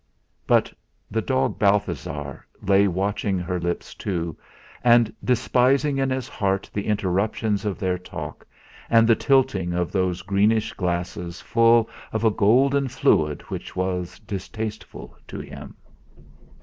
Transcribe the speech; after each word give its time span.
But 0.47 0.73
the 1.11 1.21
dog 1.21 1.59
Balthasar 1.59 2.47
lay 2.63 2.87
watching 2.87 3.37
her 3.37 3.59
lips 3.59 3.93
too, 3.93 4.35
and 4.83 5.13
despising 5.23 5.99
in 5.99 6.09
his 6.09 6.27
heart 6.27 6.67
the 6.73 6.87
interruptions 6.87 7.65
of 7.65 7.77
their 7.77 7.99
talk, 7.99 8.43
and 8.89 9.07
the 9.07 9.15
tilting 9.15 9.73
of 9.73 9.91
those 9.91 10.23
greenish 10.23 10.73
glasses 10.73 11.39
full 11.39 11.87
of 12.11 12.23
a 12.25 12.31
golden 12.31 12.87
fluid 12.87 13.43
which 13.49 13.75
was 13.75 14.17
distasteful 14.21 15.15
to 15.27 15.39
him. 15.39 15.75